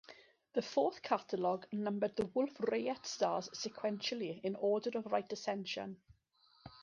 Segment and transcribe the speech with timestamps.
[0.53, 5.97] The fourth catalogue numbered the Wolf Rayet stars sequentially in order of right ascension.